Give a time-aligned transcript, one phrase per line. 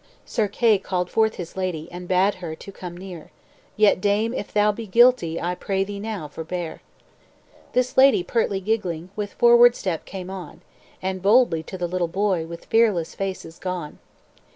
[0.25, 3.29] "Sir Kay called forth his lady, And bade her to come near:
[3.77, 6.81] 'Yet dame, if thou be guilty, I pray thee now forbear.'
[7.73, 10.61] "This lady, pertly giggling, With forward step came on,
[11.03, 13.99] And boldly to the little boy With fearless face is gone.